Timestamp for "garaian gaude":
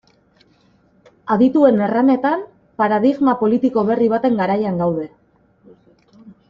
4.45-5.09